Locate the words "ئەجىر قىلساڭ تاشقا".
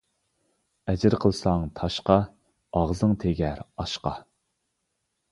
0.91-2.15